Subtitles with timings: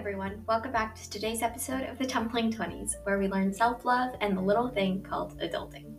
[0.00, 0.42] everyone.
[0.48, 4.34] Welcome back to today's episode of the Tumbling 20s, where we learn self love and
[4.34, 5.92] the little thing called adulting.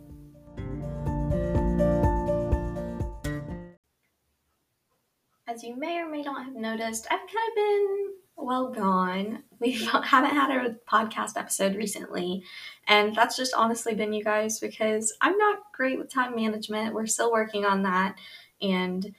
[5.46, 9.44] As you may or may not have noticed, I've kind of been well gone.
[9.60, 9.70] We
[10.04, 12.42] haven't had a podcast episode recently,
[12.88, 16.92] and that's just honestly been you guys because I'm not great with time management.
[16.92, 18.16] We're still working on that,
[18.60, 19.14] and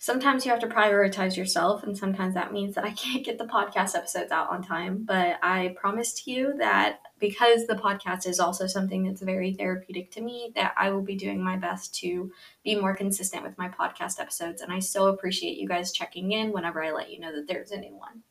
[0.00, 3.44] sometimes you have to prioritize yourself, and sometimes that means that I can't get the
[3.44, 5.04] podcast episodes out on time.
[5.04, 10.22] But I promised you that because the podcast is also something that's very therapeutic to
[10.22, 12.32] me, that I will be doing my best to
[12.64, 14.62] be more consistent with my podcast episodes.
[14.62, 17.70] And I so appreciate you guys checking in whenever I let you know that there's
[17.70, 18.22] a new one.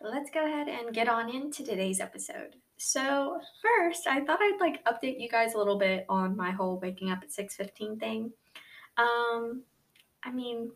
[0.00, 2.56] Let's go ahead and get on into today's episode.
[2.76, 6.78] So, first, I thought I'd like update you guys a little bit on my whole
[6.80, 8.32] waking up at 6:15 thing.
[8.96, 9.62] Um,
[10.24, 10.72] I mean,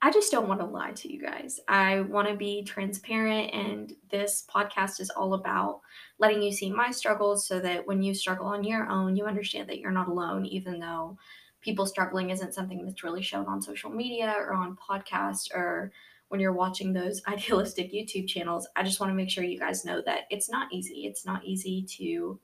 [0.00, 1.58] I just don't want to lie to you guys.
[1.66, 5.80] I want to be transparent, and this podcast is all about
[6.18, 9.68] letting you see my struggles so that when you struggle on your own, you understand
[9.68, 11.18] that you're not alone, even though
[11.60, 15.90] people struggling isn't something that's really shown on social media or on podcasts or
[16.28, 18.68] when you're watching those idealistic YouTube channels.
[18.76, 21.06] I just want to make sure you guys know that it's not easy.
[21.06, 22.38] It's not easy to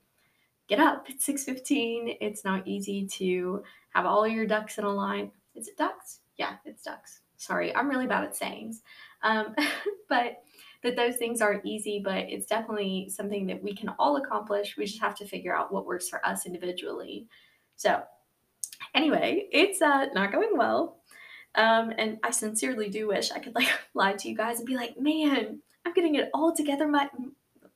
[0.66, 2.16] get up at 6:15.
[2.20, 5.30] It's not easy to have all your ducks in a line.
[5.54, 6.20] Is it ducks?
[6.36, 7.20] Yeah, it's ducks.
[7.36, 8.82] Sorry, I'm really bad at sayings.
[9.22, 9.54] Um,
[10.08, 10.42] but
[10.82, 14.76] that those things aren't easy, but it's definitely something that we can all accomplish.
[14.76, 17.26] We just have to figure out what works for us individually.
[17.76, 18.02] So,
[18.94, 20.98] anyway, it's uh, not going well.
[21.56, 24.76] Um, and I sincerely do wish I could like lie to you guys and be
[24.76, 26.86] like, man, I'm getting it all together.
[26.86, 27.08] My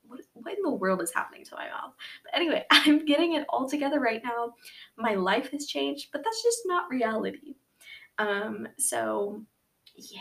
[0.07, 1.95] what, what in the world is happening to my mouth?
[2.25, 4.55] But anyway, I'm getting it all together right now.
[4.97, 7.55] My life has changed, but that's just not reality.
[8.19, 9.43] Um, so
[9.95, 10.21] yeah.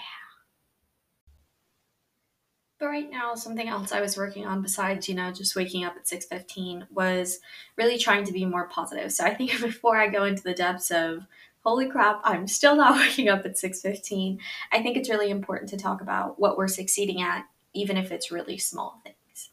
[2.79, 5.95] But right now, something else I was working on besides, you know, just waking up
[5.95, 7.39] at 6:15 was
[7.75, 9.11] really trying to be more positive.
[9.11, 11.25] So I think before I go into the depths of
[11.63, 14.39] holy crap, I'm still not waking up at 6:15,
[14.71, 18.31] I think it's really important to talk about what we're succeeding at even if it's
[18.31, 19.49] really small things.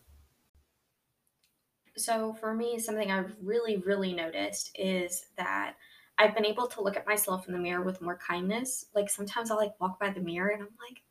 [1.97, 5.75] So for me, something I've really really noticed is that
[6.19, 8.87] I've been able to look at myself in the mirror with more kindness.
[8.95, 11.03] Like sometimes I'll like walk by the mirror and I'm like,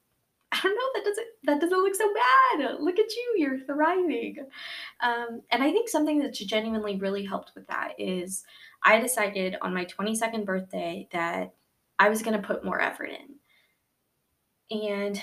[0.52, 2.80] I don't know, that doesn't that doesn't look so bad.
[2.80, 4.38] Look at you, you're thriving.
[5.02, 8.44] Um, and I think something that's genuinely really helped with that is
[8.84, 11.53] I decided on my 22nd birthday that
[11.97, 14.78] I was gonna put more effort in.
[14.80, 15.22] And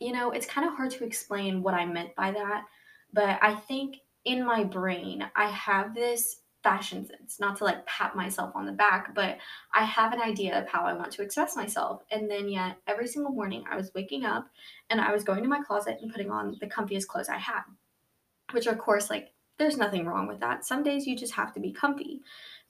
[0.00, 2.64] you know, it's kind of hard to explain what I meant by that,
[3.12, 8.14] but I think in my brain I have this fashion sense, not to like pat
[8.14, 9.38] myself on the back, but
[9.74, 12.02] I have an idea of how I want to express myself.
[12.10, 14.48] And then, yet, every single morning I was waking up
[14.90, 17.62] and I was going to my closet and putting on the comfiest clothes I had,
[18.52, 20.64] which, of course, like, there's nothing wrong with that.
[20.64, 22.20] Some days you just have to be comfy.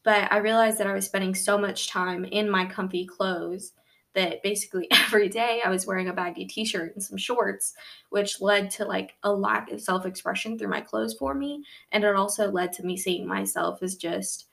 [0.05, 3.73] But I realized that I was spending so much time in my comfy clothes
[4.15, 7.75] that basically every day I was wearing a baggy t-shirt and some shorts,
[8.11, 11.65] which led to like a lack of self-expression through my clothes for me.
[11.93, 14.47] And it also led to me seeing myself as just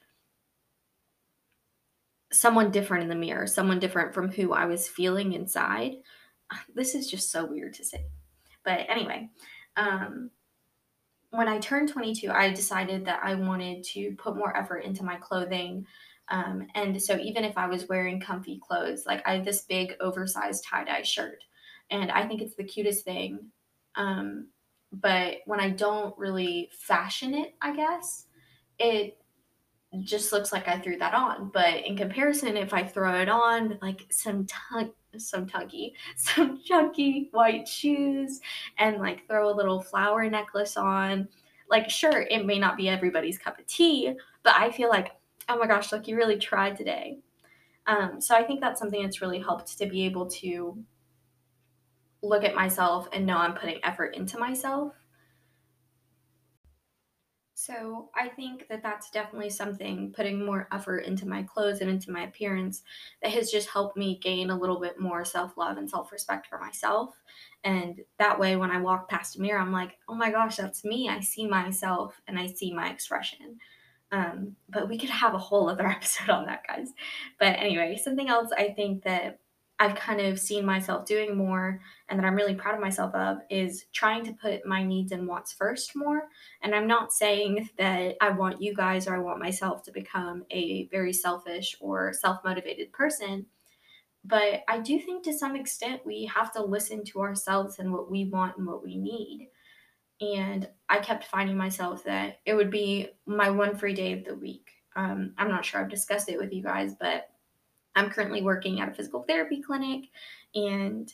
[2.32, 5.96] someone different in the mirror, someone different from who I was feeling inside.
[6.76, 8.06] This is just so weird to say.
[8.64, 9.30] But anyway,
[9.78, 10.30] um,
[11.32, 15.16] when I turned 22, I decided that I wanted to put more effort into my
[15.18, 15.86] clothing
[16.30, 19.96] um, and so even if I was wearing comfy clothes, like I have this big
[20.00, 21.44] oversized tie dye shirt,
[21.92, 23.40] and I think it's the cutest thing.
[23.96, 24.48] Um,
[24.92, 28.26] but when I don't really fashion it, I guess
[28.80, 29.18] it
[30.04, 31.52] just looks like I threw that on.
[31.54, 36.60] But in comparison, if I throw it on with like some tug, some tuggy, some
[36.64, 38.42] chunky white shoes,
[38.80, 41.28] and like throw a little flower necklace on,
[41.70, 45.12] like sure, it may not be everybody's cup of tea, but I feel like
[45.50, 47.20] oh my gosh, like you really tried today.
[47.88, 50.84] Um, so I think that's something that's really helped to be able to
[52.24, 54.94] look at myself and know I'm putting effort into myself.
[57.58, 62.12] So I think that that's definitely something putting more effort into my clothes and into
[62.12, 62.84] my appearance
[63.24, 66.48] that has just helped me gain a little bit more self love and self respect
[66.48, 67.16] for myself.
[67.64, 70.84] And that way, when I walk past a mirror, I'm like, oh my gosh, that's
[70.84, 71.10] me.
[71.10, 73.58] I see myself and I see my expression.
[74.16, 76.90] Um, but we could have a whole other episode on that, guys.
[77.40, 79.40] But anyway, something else I think that
[79.78, 83.40] I've kind of seen myself doing more and that I'm really proud of myself of
[83.50, 86.30] is trying to put my needs and wants first more.
[86.64, 90.46] And I'm not saying that I want you guys or I want myself to become
[90.50, 93.48] a very selfish or self motivated person,
[94.24, 98.10] But I do think to some extent we have to listen to ourselves and what
[98.12, 99.50] we want and what we need.
[100.22, 104.36] And I kept finding myself that it would be my one free day of the
[104.36, 104.70] week.
[104.96, 107.30] Um, I'm not sure I've discussed it with you guys, but
[107.96, 110.06] I'm currently working at a physical therapy clinic
[110.54, 111.14] and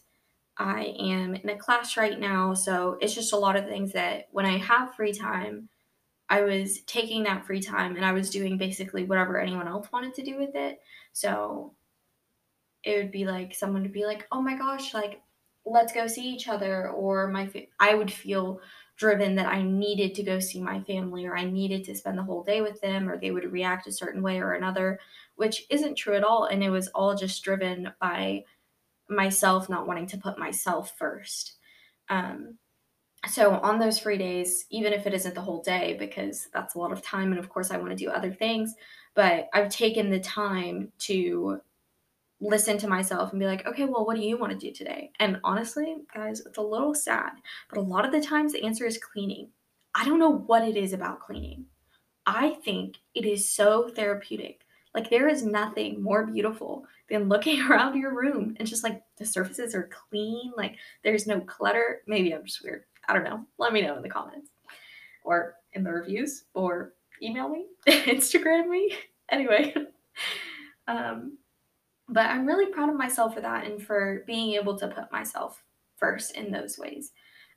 [0.58, 2.54] I am in a class right now.
[2.54, 5.70] So it's just a lot of things that when I have free time,
[6.30, 10.14] I was taking that free time and I was doing basically whatever anyone else wanted
[10.16, 10.80] to do with it.
[11.14, 11.74] So
[12.84, 15.22] it would be like someone would be like, "Oh my gosh, like
[15.66, 18.62] let's go see each other," or my fa- I would feel
[19.02, 22.24] driven that I needed to go see my family or I needed to spend the
[22.24, 25.00] whole day with them or they would react a certain way or another,
[25.38, 28.46] which isn't true at all and it was all just driven by
[29.10, 31.54] myself not wanting to put myself first.
[32.10, 32.60] Um
[33.28, 36.80] so on those free days, even if it isn't the whole day, because that's a
[36.80, 38.76] lot of time, and of course I want to do other things,
[39.16, 41.62] but I've taken the time to
[42.42, 45.12] listen to myself and be like, okay, well, what do you want to do today?
[45.20, 47.32] And honestly, guys, it's a little sad,
[47.70, 49.50] but a lot of the times the answer is cleaning.
[49.94, 51.66] I don't know what it is about cleaning.
[52.26, 54.62] I think it is so therapeutic.
[54.96, 59.26] Like, there is nothing more beautiful than looking around your room and just like the
[59.26, 60.52] surfaces are clean.
[60.58, 62.02] Like, there's no clutter.
[62.08, 62.84] Maybe I'm just weird.
[63.08, 63.46] I don't know.
[63.58, 64.50] Let me know in the comments
[65.24, 68.96] or in the reviews or email me, Instagram me.
[69.30, 69.74] Anyway,
[70.88, 71.38] um,
[72.12, 75.64] but I'm really proud of myself for that and for being able to put myself
[75.96, 77.14] first in those ways.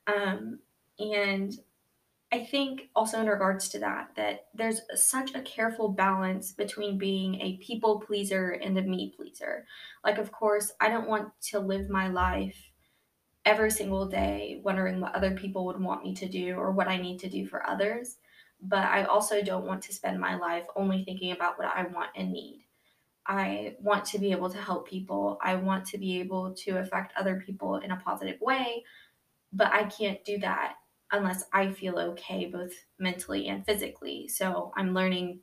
[0.06, 0.60] Um,
[0.98, 1.52] and
[2.30, 7.40] I think also in regards to that, that there's such a careful balance between being
[7.40, 9.66] a people pleaser and a me pleaser.
[10.04, 12.56] Like, of course, I don't want to live my life
[13.44, 16.96] every single day wondering what other people would want me to do or what I
[16.96, 18.16] need to do for others.
[18.62, 22.10] But I also don't want to spend my life only thinking about what I want
[22.16, 22.63] and need.
[23.26, 25.38] I want to be able to help people.
[25.42, 28.84] I want to be able to affect other people in a positive way,
[29.52, 30.74] but I can't do that
[31.12, 34.28] unless I feel okay both mentally and physically.
[34.28, 35.40] So I'm learning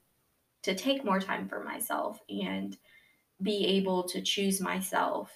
[0.63, 2.77] to take more time for myself and
[3.41, 5.31] be able to choose myself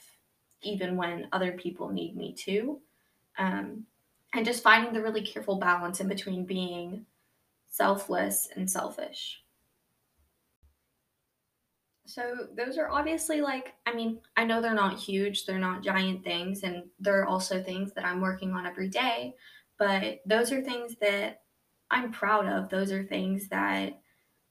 [0.61, 2.79] even when other people need me to.
[3.37, 3.85] Um,
[4.33, 7.05] and just finding the really careful balance in between being
[7.69, 9.41] selfless and selfish.
[12.05, 16.23] So those are obviously like, I mean, I know they're not huge, they're not giant
[16.23, 19.33] things, and they're also things that I'm working on every day,
[19.79, 21.41] but those are things that
[21.89, 22.69] I'm proud of.
[22.69, 23.99] Those are things that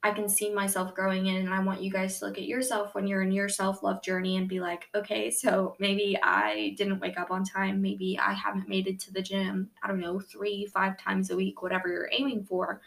[0.02, 2.94] I can see myself growing in, and I want you guys to look at yourself
[2.94, 7.00] when you're in your self love journey and be like, okay, so maybe I didn't
[7.00, 7.80] wake up on time.
[7.80, 11.36] Maybe I haven't made it to the gym, I don't know, three, five times a
[11.36, 12.82] week, whatever you're aiming for.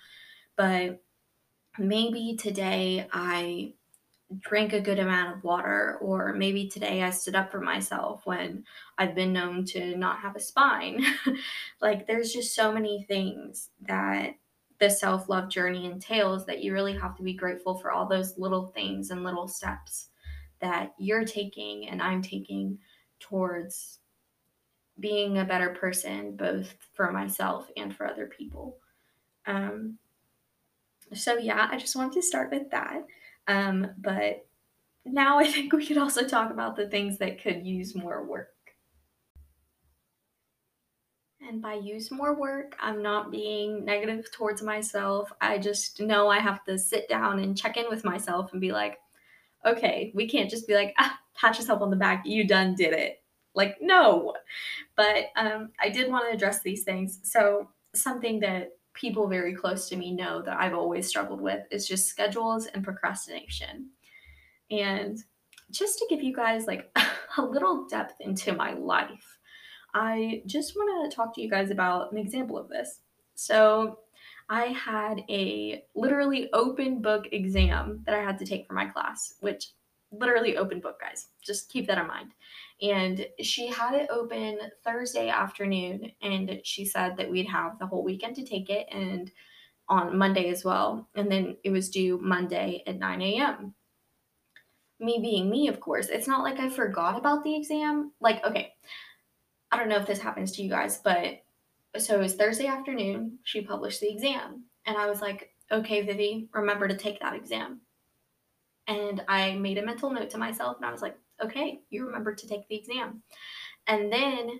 [0.57, 1.01] But
[1.79, 3.73] maybe today I
[4.39, 8.65] drank a good amount of water, or maybe today I stood up for myself when
[8.97, 11.03] I've been known to not have a spine.
[11.81, 14.35] like, there's just so many things that
[14.79, 18.37] the self love journey entails that you really have to be grateful for all those
[18.37, 20.09] little things and little steps
[20.59, 22.79] that you're taking and I'm taking
[23.19, 23.99] towards
[24.99, 28.77] being a better person, both for myself and for other people.
[29.45, 29.99] Um,
[31.13, 33.05] so, yeah, I just wanted to start with that.
[33.47, 34.45] Um, but
[35.05, 38.49] now I think we could also talk about the things that could use more work.
[41.47, 45.31] And by use more work, I'm not being negative towards myself.
[45.39, 48.71] I just know I have to sit down and check in with myself and be
[48.71, 48.97] like,
[49.65, 52.93] okay, we can't just be like, ah, pat yourself on the back, you done did
[52.93, 53.23] it.
[53.53, 54.35] Like, no.
[54.95, 57.19] But um, I did want to address these things.
[57.23, 61.87] So, something that people very close to me know that I've always struggled with is
[61.87, 63.89] just schedules and procrastination.
[64.71, 65.17] And
[65.71, 66.89] just to give you guys like
[67.37, 69.37] a little depth into my life,
[69.93, 72.99] I just want to talk to you guys about an example of this.
[73.35, 73.99] So,
[74.49, 79.33] I had a literally open book exam that I had to take for my class,
[79.41, 79.71] which
[80.11, 81.27] literally open book, guys.
[81.43, 82.31] Just keep that in mind
[82.81, 88.03] and she had it open Thursday afternoon and she said that we'd have the whole
[88.03, 89.31] weekend to take it and
[89.89, 91.07] on Monday as well.
[91.15, 93.73] And then it was due Monday at 9 a.m.
[94.99, 98.11] Me being me, of course, it's not like I forgot about the exam.
[98.19, 98.73] Like, okay,
[99.71, 101.41] I don't know if this happens to you guys, but
[101.97, 104.63] so it was Thursday afternoon, she published the exam.
[104.85, 107.81] And I was like, okay, Vivi, remember to take that exam.
[108.87, 112.33] And I made a mental note to myself and I was like, okay, you remember
[112.33, 113.21] to take the exam.
[113.87, 114.59] And then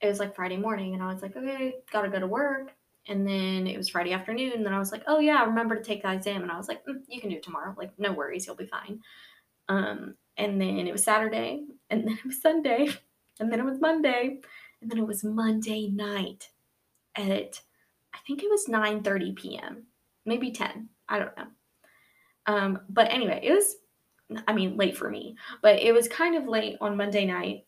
[0.00, 2.72] it was like Friday morning, and I was like, okay, gotta go to work.
[3.08, 5.76] And then it was Friday afternoon, and then I was like, oh yeah, I remember
[5.76, 6.42] to take that exam.
[6.42, 7.74] And I was like, mm, you can do it tomorrow.
[7.76, 9.00] Like, no worries, you'll be fine.
[9.68, 12.88] Um, and then it was Saturday, and then it was Sunday,
[13.40, 14.40] and then it was Monday,
[14.80, 16.50] and then it was Monday night
[17.16, 17.60] at
[18.14, 19.84] I think it was 9:30 p.m.
[20.24, 20.88] maybe 10.
[21.08, 21.46] I don't know.
[22.46, 23.76] Um, but anyway, it was
[24.46, 27.64] I mean late for me, but it was kind of late on Monday night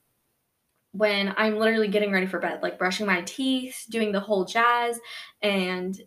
[0.92, 5.00] when I'm literally getting ready for bed, like brushing my teeth, doing the whole jazz,
[5.42, 6.00] and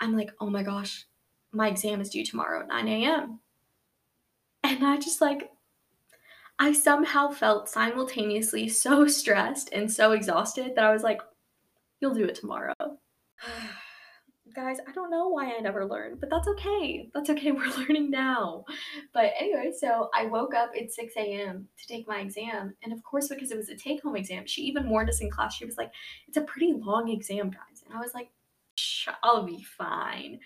[0.00, 1.06] I'm like, oh my gosh,
[1.52, 3.40] my exam is due tomorrow at 9 a.m.
[4.62, 5.50] And I just like,
[6.58, 11.22] I somehow felt simultaneously so stressed and so exhausted that I was like,
[12.00, 12.74] you'll do it tomorrow.
[14.54, 17.08] Guys, I don't know why I never learned, but that's okay.
[17.12, 17.50] That's okay.
[17.52, 18.64] We're learning now.
[19.12, 21.66] But anyway, so I woke up at 6 a.m.
[21.78, 22.74] to take my exam.
[22.84, 25.30] And of course, because it was a take home exam, she even warned us in
[25.30, 25.54] class.
[25.54, 25.90] She was like,
[26.28, 27.82] it's a pretty long exam, guys.
[27.84, 28.30] And I was like,
[29.22, 30.38] I'll be fine.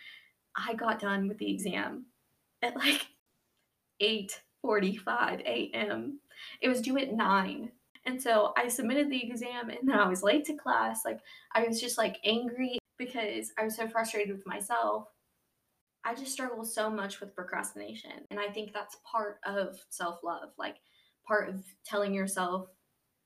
[0.57, 2.07] I got done with the exam
[2.63, 3.07] at like
[4.03, 6.21] 8:45 a.m.
[6.63, 7.73] It was due at 9.
[8.07, 11.05] And so I submitted the exam and then I was late to class.
[11.05, 11.21] Like
[11.55, 15.07] I was just like angry because I was so frustrated with myself.
[16.05, 18.13] I just struggle so much with procrastination.
[18.31, 20.77] And I think that's part of self love, like
[21.27, 22.69] part of telling yourself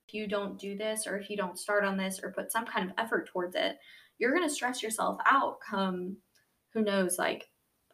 [0.08, 2.66] if you don't do this or if you don't start on this or put some
[2.66, 3.76] kind of effort towards it,
[4.18, 6.16] you're going to stress yourself out come,
[6.74, 7.46] who knows, like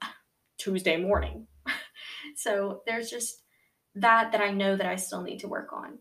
[0.58, 1.46] Tuesday morning.
[2.36, 3.42] so there's just
[3.94, 5.98] that that I know that I still need to work on.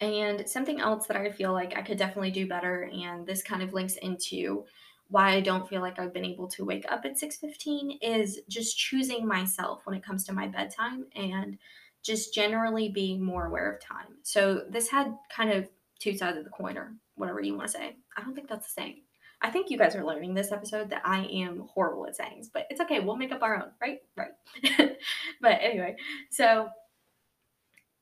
[0.00, 3.62] And something else that I feel like I could definitely do better, and this kind
[3.62, 4.66] of links into
[5.08, 8.76] why I don't feel like I've been able to wake up at 6:15 is just
[8.76, 11.58] choosing myself when it comes to my bedtime and
[12.02, 14.18] just generally being more aware of time.
[14.22, 17.72] So this had kind of two sides of the coin or whatever you want to
[17.72, 17.96] say.
[18.16, 18.96] I don't think that's the same.
[19.42, 22.66] I think you guys are learning this episode that I am horrible at sayings, but
[22.70, 23.00] it's okay.
[23.00, 23.98] We'll make up our own, right?
[24.16, 24.30] Right.
[25.40, 25.96] but anyway,
[26.30, 26.68] so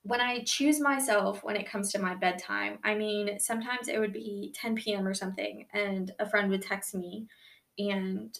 [0.04, 4.12] when I choose myself when it comes to my bedtime, I mean, sometimes it would
[4.12, 5.06] be 10 p.m.
[5.06, 7.26] or something, and a friend would text me,
[7.78, 8.38] and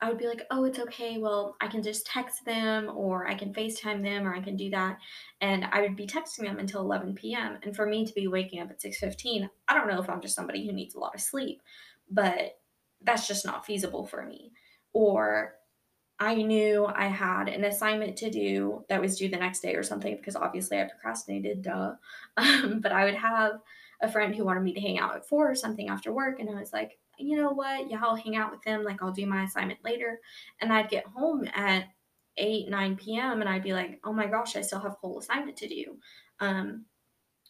[0.00, 1.18] I would be like, oh, it's okay.
[1.18, 4.70] Well, I can just text them, or I can FaceTime them, or I can do
[4.70, 4.98] that.
[5.40, 7.58] And I would be texting them until 11 p.m.
[7.64, 10.36] And for me to be waking up at 6:15, I don't know if I'm just
[10.36, 11.62] somebody who needs a lot of sleep,
[12.08, 12.58] but
[13.02, 14.52] that's just not feasible for me.
[14.92, 15.54] Or
[16.18, 19.82] I knew I had an assignment to do that was due the next day or
[19.82, 21.94] something because obviously I procrastinated, duh.
[22.36, 23.60] Um, but I would have
[24.00, 26.50] a friend who wanted me to hang out at four or something after work, and
[26.50, 27.90] I was like, you know what?
[27.90, 28.82] Yeah, I'll hang out with them.
[28.84, 30.20] Like, I'll do my assignment later.
[30.60, 31.86] And I'd get home at
[32.36, 35.18] 8, 9 p.m., and I'd be like, oh my gosh, I still have a whole
[35.18, 35.98] assignment to do.
[36.40, 36.86] Um,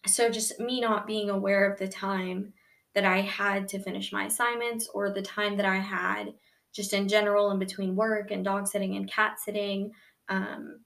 [0.07, 2.53] so just me not being aware of the time
[2.95, 6.35] that I had to finish my assignments or the time that I had
[6.75, 9.93] just in general in between work and dog sitting and cat sitting.
[10.29, 10.81] Um,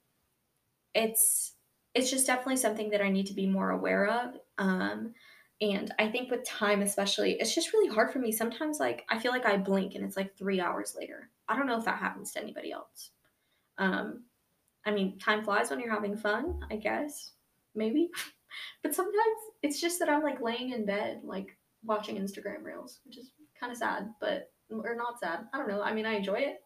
[0.95, 1.55] it's
[1.95, 4.35] it's just definitely something that I need to be more aware of.
[4.59, 5.15] Um,
[5.61, 8.31] and I think with time, especially, it's just really hard for me.
[8.31, 11.31] Sometimes, like, I feel like I blink and it's like three hours later.
[11.49, 13.11] I don't know if that happens to anybody else.
[13.79, 14.25] Um,
[14.87, 17.33] I mean, time flies when you're having fun, I guess,
[17.75, 18.11] maybe.
[18.83, 23.19] but sometimes it's just that I'm like laying in bed, like watching Instagram reels, which
[23.19, 25.47] is kind of sad, but or not sad.
[25.53, 25.83] I don't know.
[25.83, 26.63] I mean, I enjoy it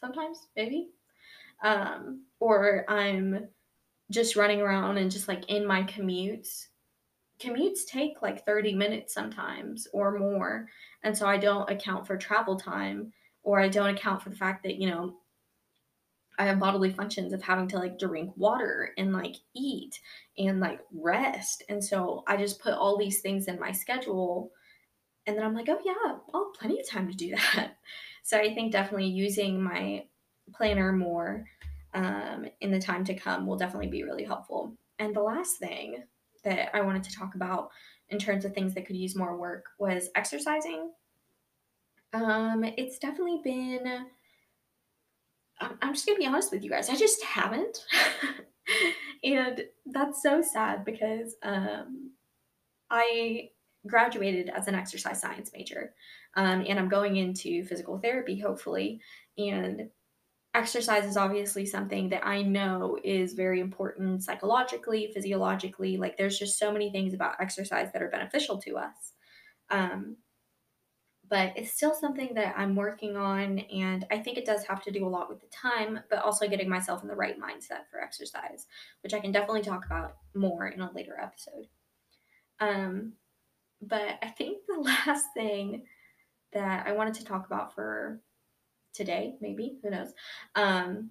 [0.00, 0.90] sometimes, maybe.
[1.62, 3.48] Um, or I'm
[4.10, 6.66] just running around and just like in my commutes.
[7.40, 10.68] Commutes take like 30 minutes sometimes or more.
[11.02, 14.62] And so I don't account for travel time or I don't account for the fact
[14.62, 15.16] that, you know,
[16.38, 19.98] I have bodily functions of having to like drink water and like eat
[20.36, 21.62] and like rest.
[21.68, 24.50] And so I just put all these things in my schedule
[25.26, 27.72] and then I'm like, oh yeah, I'll plenty of time to do that.
[28.22, 30.02] So I think definitely using my
[30.52, 31.44] planner more
[31.94, 34.74] um, in the time to come will definitely be really helpful.
[34.98, 36.02] And the last thing
[36.42, 37.70] that I wanted to talk about
[38.08, 40.90] in terms of things that could use more work was exercising.
[42.12, 44.06] Um, it's definitely been.
[45.60, 46.90] I'm just gonna be honest with you guys.
[46.90, 47.78] I just haven't,
[49.24, 52.12] and that's so sad because um,
[52.90, 53.50] I
[53.86, 55.94] graduated as an exercise science major.
[56.34, 59.00] Um, and I'm going into physical therapy, hopefully.
[59.38, 59.88] And
[60.54, 65.96] exercise is obviously something that I know is very important psychologically, physiologically.
[65.96, 69.12] Like, there's just so many things about exercise that are beneficial to us.
[69.70, 70.16] Um,
[71.28, 73.58] but it's still something that I'm working on.
[73.58, 76.48] And I think it does have to do a lot with the time, but also
[76.48, 78.66] getting myself in the right mindset for exercise,
[79.02, 81.66] which I can definitely talk about more in a later episode.
[82.60, 83.14] Um,
[83.82, 85.84] but I think the last thing
[86.52, 88.20] that I wanted to talk about for
[88.94, 90.12] today, maybe, who knows,
[90.54, 91.10] um,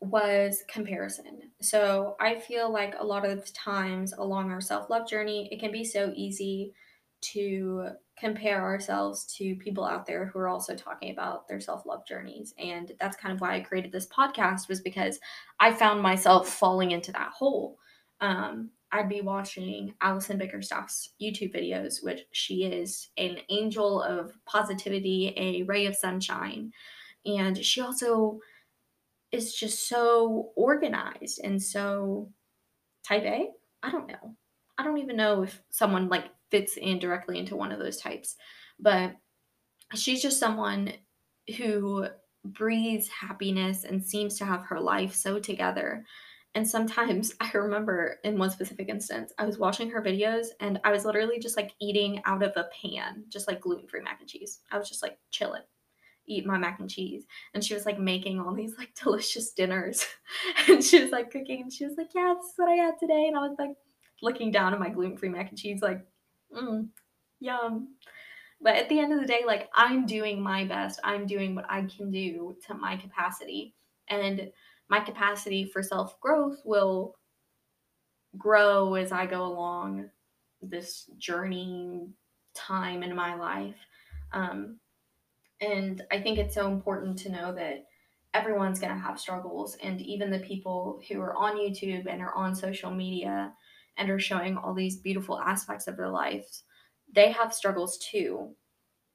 [0.00, 1.50] was comparison.
[1.60, 5.72] So I feel like a lot of times along our self love journey, it can
[5.72, 6.72] be so easy
[7.20, 7.88] to
[8.18, 12.92] compare ourselves to people out there who are also talking about their self-love journeys and
[13.00, 15.18] that's kind of why i created this podcast was because
[15.60, 17.78] i found myself falling into that hole
[18.20, 25.34] um, i'd be watching Allison bickerstaff's youtube videos which she is an angel of positivity
[25.36, 26.72] a ray of sunshine
[27.26, 28.38] and she also
[29.32, 32.30] is just so organized and so
[33.06, 33.48] type a
[33.82, 34.34] i don't know
[34.78, 38.36] i don't even know if someone like fits in directly into one of those types.
[38.78, 39.16] But
[39.94, 40.92] she's just someone
[41.56, 42.06] who
[42.44, 46.04] breathes happiness and seems to have her life so together.
[46.54, 50.90] And sometimes I remember in one specific instance, I was watching her videos and I
[50.90, 54.28] was literally just like eating out of a pan, just like gluten free mac and
[54.28, 54.60] cheese.
[54.70, 55.62] I was just like chilling,
[56.26, 57.24] eat my mac and cheese.
[57.54, 60.06] And she was like making all these like delicious dinners.
[60.68, 62.98] and she was like cooking and she was like, Yeah, this is what I had
[62.98, 63.26] today.
[63.28, 63.76] And I was like
[64.22, 66.04] looking down at my gluten free mac and cheese, like,
[66.56, 66.88] mm,
[67.40, 67.88] yum.
[68.60, 70.98] But at the end of the day, like I'm doing my best.
[71.04, 73.74] I'm doing what I can do to my capacity.
[74.08, 74.50] And
[74.88, 77.14] my capacity for self growth will
[78.36, 80.10] grow as I go along
[80.60, 82.08] this journey
[82.54, 83.76] time in my life.
[84.32, 84.78] Um,
[85.60, 87.86] and I think it's so important to know that
[88.34, 89.76] everyone's going to have struggles.
[89.82, 93.52] And even the people who are on YouTube and are on social media
[93.96, 96.64] and are showing all these beautiful aspects of their lives,
[97.12, 98.54] they have struggles too.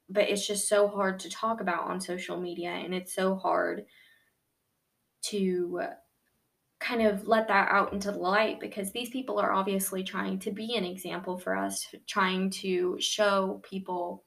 [0.09, 3.85] But it's just so hard to talk about on social media, and it's so hard
[5.23, 5.81] to
[6.79, 10.51] kind of let that out into the light because these people are obviously trying to
[10.51, 14.25] be an example for us, trying to show people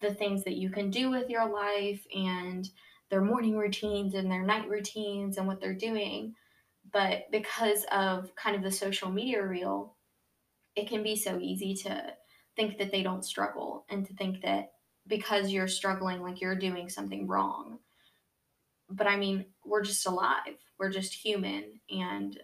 [0.00, 2.68] the things that you can do with your life and
[3.10, 6.34] their morning routines and their night routines and what they're doing.
[6.92, 9.94] But because of kind of the social media reel,
[10.74, 12.12] it can be so easy to
[12.56, 14.72] think that they don't struggle and to think that
[15.06, 17.78] because you're struggling, like you're doing something wrong.
[18.90, 21.80] But I mean, we're just alive, we're just human.
[21.90, 22.38] And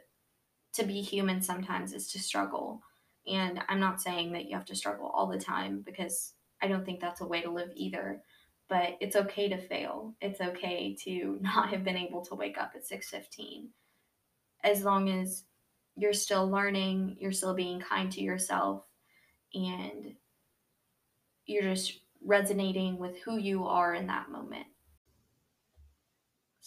[0.75, 2.83] to be human sometimes is to struggle.
[3.27, 6.85] And I'm not saying that you have to struggle all the time because I don't
[6.85, 8.23] think that's a way to live either.
[8.69, 10.15] But it's okay to fail.
[10.21, 13.69] It's okay to not have been able to wake up at 6:15
[14.63, 15.45] as long as
[15.97, 18.85] you're still learning, you're still being kind to yourself,
[19.55, 20.15] and
[21.47, 24.67] you're just resonating with who you are in that moment.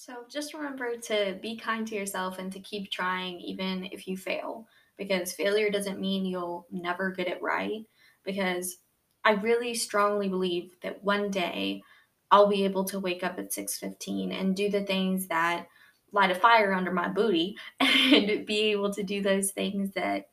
[0.06, 4.18] So just remember to be kind to yourself and to keep trying, even if you
[4.18, 7.86] fail, because failure doesn't mean you'll never get it right.
[8.26, 8.80] Because
[9.24, 11.84] I really strongly believe that one day
[12.32, 15.68] I'll be able to wake up at 6:15 and do the things that
[16.12, 20.26] light a fire under my booty and be able to do those things that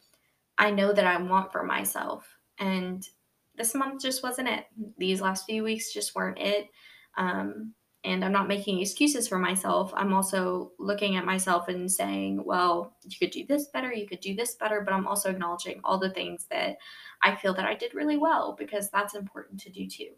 [0.59, 2.27] I know that I want for myself.
[2.59, 3.09] And
[3.55, 4.67] this month just wasn't it.
[4.99, 6.71] These last few weeks just weren't it.
[7.17, 9.93] Um, and I'm not making excuses for myself.
[9.95, 14.21] I'm also looking at myself and saying, well, you could do this better, you could
[14.21, 16.79] do this better, but I'm also acknowledging all the things that
[17.23, 20.13] I feel that I did really well because that's important to do too.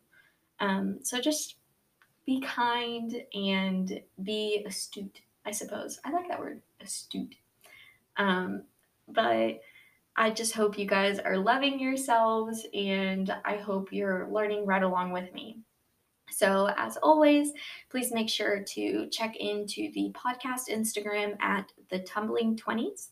[0.61, 1.57] Um, so just
[2.25, 5.99] be kind and be astute I suppose.
[6.05, 7.35] I like that word, astute.
[8.17, 8.63] Um,
[9.09, 9.61] but
[10.17, 15.13] I just hope you guys are loving yourselves and I hope you're learning right along
[15.13, 15.59] with me.
[16.33, 17.53] So, as always,
[17.91, 23.09] please make sure to check into the podcast Instagram at the tumbling 20s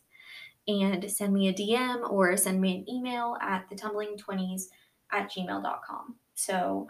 [0.67, 4.63] and send me a DM or send me an email at the tumbling 20s
[5.11, 6.15] at gmail.com.
[6.35, 6.89] So,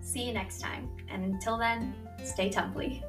[0.00, 3.02] See you next time, and until then, stay tumbly.